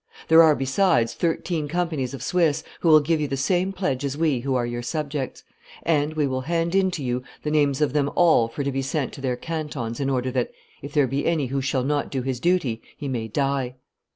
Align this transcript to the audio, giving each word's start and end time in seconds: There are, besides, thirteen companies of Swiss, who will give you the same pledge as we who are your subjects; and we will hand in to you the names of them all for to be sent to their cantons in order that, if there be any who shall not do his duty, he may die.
There 0.29 0.41
are, 0.41 0.55
besides, 0.55 1.13
thirteen 1.13 1.67
companies 1.67 2.15
of 2.15 2.23
Swiss, 2.23 2.63
who 2.79 2.89
will 2.89 3.01
give 3.01 3.21
you 3.21 3.27
the 3.27 3.37
same 3.37 3.71
pledge 3.71 4.03
as 4.03 4.17
we 4.17 4.39
who 4.39 4.55
are 4.55 4.65
your 4.65 4.81
subjects; 4.81 5.43
and 5.83 6.15
we 6.15 6.25
will 6.25 6.41
hand 6.41 6.73
in 6.73 6.89
to 6.89 7.03
you 7.03 7.21
the 7.43 7.51
names 7.51 7.81
of 7.81 7.93
them 7.93 8.09
all 8.15 8.47
for 8.47 8.63
to 8.63 8.71
be 8.71 8.81
sent 8.81 9.13
to 9.13 9.21
their 9.21 9.35
cantons 9.35 9.99
in 9.99 10.09
order 10.09 10.31
that, 10.31 10.49
if 10.81 10.91
there 10.91 11.05
be 11.05 11.27
any 11.27 11.45
who 11.45 11.61
shall 11.61 11.83
not 11.83 12.09
do 12.09 12.23
his 12.23 12.39
duty, 12.39 12.81
he 12.97 13.07
may 13.07 13.27
die. 13.27 13.75